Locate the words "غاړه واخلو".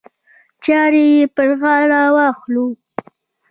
1.61-2.65